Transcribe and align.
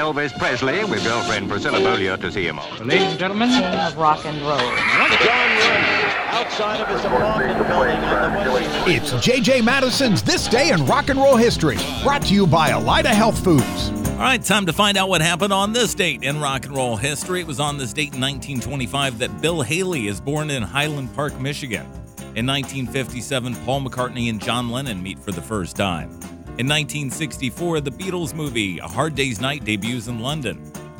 Elvis 0.00 0.32
Presley 0.38 0.82
with 0.84 1.04
girlfriend 1.04 1.46
Priscilla 1.50 1.78
Beaulieu 1.78 2.16
to 2.16 2.32
see 2.32 2.46
him 2.46 2.58
off. 2.58 2.80
Ladies 2.80 3.02
and 3.02 3.18
gentlemen, 3.18 3.50
King 3.50 3.64
of 3.64 3.98
rock 3.98 4.24
and 4.24 4.40
roll. 4.40 4.56
John 4.56 5.10
Lennon, 5.10 5.84
outside 6.28 6.80
of 6.80 6.88
his 6.88 7.04
apartment 7.04 7.68
building 7.68 7.96
on 7.96 8.46
the 8.46 8.50
West 8.50 8.88
It's 8.88 9.12
JJ 9.12 9.62
Madison's 9.62 10.22
This 10.22 10.48
Day 10.48 10.70
in 10.70 10.86
Rock 10.86 11.10
and 11.10 11.18
Roll 11.18 11.36
History, 11.36 11.76
brought 12.02 12.22
to 12.22 12.34
you 12.34 12.46
by 12.46 12.70
Elida 12.70 13.08
Health 13.08 13.44
Foods. 13.44 13.90
All 14.12 14.16
right, 14.20 14.42
time 14.42 14.64
to 14.64 14.72
find 14.72 14.96
out 14.96 15.10
what 15.10 15.20
happened 15.20 15.52
on 15.52 15.74
this 15.74 15.94
date 15.94 16.22
in 16.22 16.40
rock 16.40 16.64
and 16.64 16.74
roll 16.74 16.96
history. 16.96 17.42
It 17.42 17.46
was 17.46 17.60
on 17.60 17.76
this 17.76 17.92
date 17.92 18.14
in 18.14 18.20
1925 18.22 19.18
that 19.18 19.42
Bill 19.42 19.60
Haley 19.60 20.06
is 20.06 20.18
born 20.18 20.48
in 20.48 20.62
Highland 20.62 21.14
Park, 21.14 21.38
Michigan. 21.38 21.84
In 22.34 22.46
1957, 22.46 23.54
Paul 23.66 23.82
McCartney 23.82 24.30
and 24.30 24.40
John 24.40 24.70
Lennon 24.70 25.02
meet 25.02 25.18
for 25.18 25.32
the 25.32 25.42
first 25.42 25.76
time. 25.76 26.10
In 26.58 26.66
1964, 26.66 27.80
the 27.80 27.90
Beatles 27.90 28.34
movie 28.34 28.80
A 28.80 28.86
Hard 28.86 29.14
Day's 29.14 29.40
Night 29.40 29.64
debuts 29.64 30.08
in 30.08 30.18
London. 30.18 30.58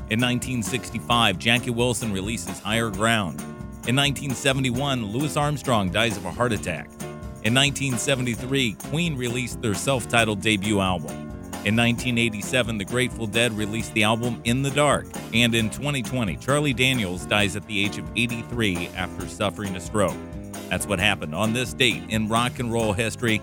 In 0.08 0.18
1965, 0.18 1.38
Jackie 1.38 1.70
Wilson 1.70 2.12
releases 2.12 2.60
Higher 2.60 2.88
Ground. 2.88 3.40
In 3.86 3.96
1971, 3.96 5.04
Louis 5.06 5.36
Armstrong 5.36 5.90
dies 5.90 6.16
of 6.16 6.24
a 6.24 6.30
heart 6.30 6.52
attack. 6.52 6.86
In 7.42 7.52
1973, 7.52 8.72
Queen 8.74 9.16
released 9.16 9.60
their 9.60 9.74
self 9.74 10.08
titled 10.08 10.40
debut 10.40 10.80
album. 10.80 11.10
In 11.66 11.76
1987, 11.76 12.78
the 12.78 12.84
Grateful 12.86 13.26
Dead 13.26 13.52
released 13.52 13.92
the 13.92 14.04
album 14.04 14.40
In 14.44 14.62
the 14.62 14.70
Dark. 14.70 15.08
And 15.34 15.54
in 15.54 15.68
2020, 15.68 16.36
Charlie 16.36 16.72
Daniels 16.72 17.26
dies 17.26 17.54
at 17.54 17.66
the 17.66 17.84
age 17.84 17.98
of 17.98 18.08
83 18.16 18.88
after 18.96 19.28
suffering 19.28 19.76
a 19.76 19.80
stroke. 19.80 20.16
That's 20.70 20.86
what 20.86 21.00
happened 21.00 21.34
on 21.34 21.52
this 21.52 21.74
date 21.74 22.04
in 22.08 22.28
rock 22.28 22.60
and 22.60 22.72
roll 22.72 22.94
history. 22.94 23.42